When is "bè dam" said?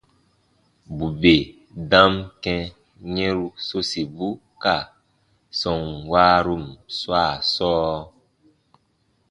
1.21-2.13